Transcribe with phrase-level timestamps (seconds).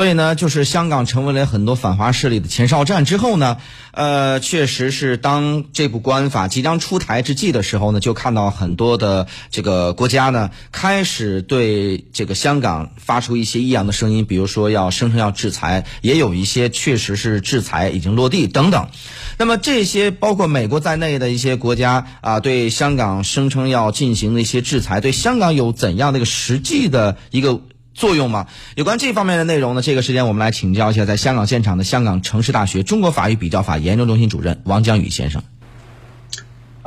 [0.00, 3.58] 所以呢，就是香港成为了很多反华势力的前哨站之后呢，
[3.92, 18.88] 呃，确实是当这部国安法即将出台之际的时候呢，就看到很多的这个国家呢开始对这个香港发出一些异样的声音，比如说要声称要制裁，也有一些确实是制裁已经落地等等。
[19.36, 27.60] 那么这些包括美国在内的一些国家啊，对香港声称要进行的一些制裁，对香港有怎样的一个实际的一个？
[28.00, 28.46] 作用吗？
[28.76, 29.82] 有关这方面的内容呢？
[29.82, 35.42] 这个时间我们来请教一下在香港现场的香港城市大学中国法语比较法研究中心主任王江宇先生。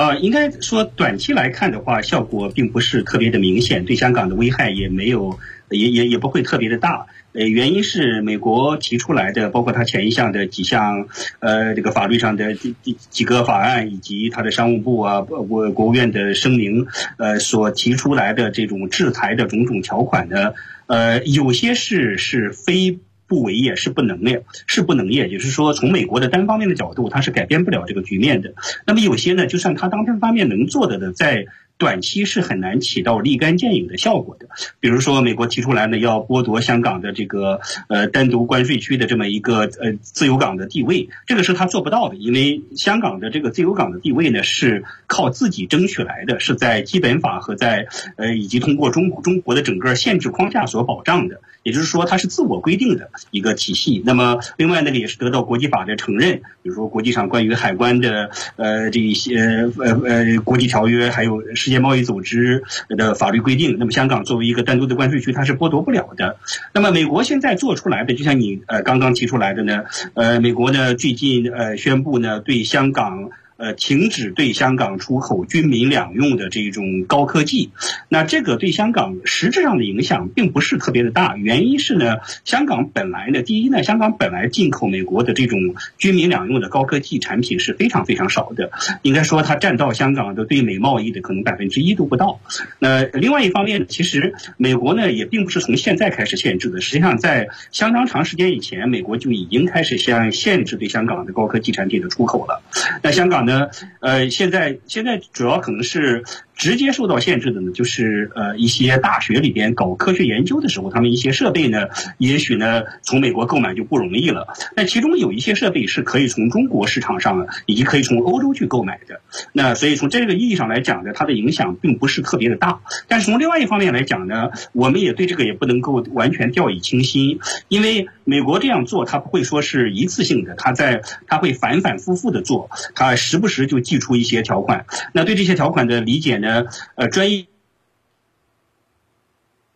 [0.00, 7.04] 呃，应该说短期来看的话，效果并不是特别的明显，对香港的危害也没有，也也也不会特别的大。
[7.34, 11.06] 呃，原因是美国提出来的，包括他前一项的几项，
[11.40, 16.86] 呃，这个法律上的几几几个法案，以及他的商务部啊，国国务院的声明，
[17.18, 20.54] 呃，所提出来的这种制裁的种种条款呢，
[20.86, 28.54] 呃，有些是是非不为也，是不能的，是不能也，就是说，从美国的单方面的角度，它是改变不了这个局面的。
[28.84, 31.46] 那么有些呢，就算他单方面能做的呢，在
[31.78, 34.48] 短期是很难起到立竿见影的效果的。
[34.80, 51.40] 比如说，美国提出来呢，要剥夺香港的这个呃单独关税区的这么一个呃自由港的地位，这个是他做不到的，因为香港的这个自由港的地位呢是靠自己争取来的，是在基本法和在呃以及通过中中国的整个限制框架所保障的。
[51.62, 54.02] 也就是说，它是自我规定的一个体系。
[54.06, 63.76] 那么，另外那个也是得到国际法的承认，比如说国际上关于海关的呃这一些呃呃国际条约，还有世界贸易组织的法律规定。
[63.78, 66.38] 那么，香港作为一个单独的关税区，它是剥夺不了的。
[66.72, 73.30] 那么，美国现在做出来的，就像你呃刚刚提出来的呢，呃，美国呢最近呃宣布呢对香港。
[73.60, 77.72] 呃，停止对香港出口军民两用的这种高科技，
[78.08, 81.36] 那这个对香港实质上的影响并不是特别的大。
[81.36, 85.58] 原因是呢，香港本来呢，第一呢，香港本来进口美国的这种
[85.98, 88.70] 军民两用的高科技产品是非常非常少的，
[89.02, 92.40] 应该说它占到香港的对美贸易的可能百分之一都不到。
[92.78, 102.62] 那另外一方面，其实美国呢也并不是从现在开始限制的，实际上在相当长时间以前，美国就已经开始向限制对香港的高科技产品的出口了。
[103.02, 103.49] 那香港呢？
[103.50, 106.24] 呃，呃，现在现在主要可能是。
[106.60, 111.88] 直接受到限制的呢，就是呃一些大学里边搞科学研究的时候，他们一些设备呢，
[112.18, 114.46] 也许呢从美国购买就不容易了。
[114.76, 119.22] 那其中有一些设备是可以从中国市场上以及可以从欧洲去购买的。
[119.54, 122.80] 那所以从这个意义上来讲呢，它的影响并不是特别的大。
[123.08, 127.38] 但是从另外一方面来讲呢，我们也对这个也不能够完全掉以轻心，
[127.68, 134.84] 因为美国这样做，它不会说是一次性的，它在它会反反复复的做，它时不时就寄出一些条款。
[135.14, 136.49] 那对这些条款的理解呢？
[136.50, 136.64] 呃
[136.96, 137.46] 呃，专业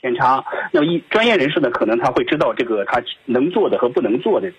[0.00, 0.44] 偏差。
[0.70, 4.52] 那么一专业人士呢，可能他会知道这个他能做的和不能做的，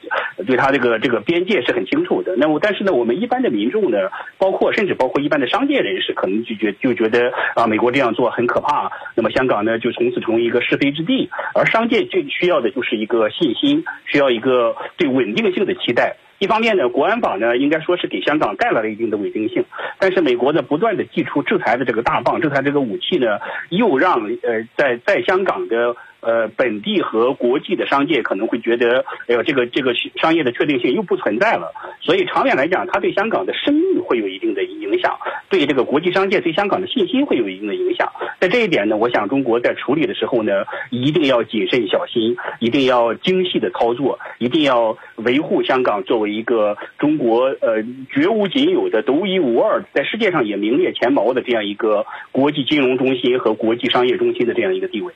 [0.46, 2.36] 对他这个这个边界是很清楚的。
[2.36, 3.98] 那么但是呢，我们一般的民众呢，
[4.38, 8.92] 包括甚至包括一般的商界人士，可能就觉就觉得啊，美国这样做很可怕。
[9.16, 11.30] 那么香港呢，就从此成为一个是非之地。
[11.54, 16.18] 而商界最需要的就是一个信心，需要一个对稳定性的期待。
[16.40, 19.64] 一方面呢，国安法呢，应该说是给香港带来了一定的稳定性，
[20.00, 23.40] 但是美国的，不断的祭出制裁的这个大棒，制裁这个武器呢，
[23.70, 25.96] 又让呃在在香港的。
[26.22, 31.72] 呃，本地和国际的商界可能会觉得，哎呦，这个这个商业的确定性又不存在了。
[32.02, 35.18] 所以长远来讲，它对香港的声誉会有一定的影响，
[35.50, 38.08] 对这个国际商界对香港的信心会有一定的影响。
[38.40, 47.84] 在这一点呢，我想中国在处理的时候呢，一定要谨慎小心，一定要精细的操作，一定要维护香港作为一个中国呃
[48.14, 55.14] 绝无仅有的、独一无二，在世界上也名列前茅的这样一个国际金融中心和国际商业中心的这样一个地位。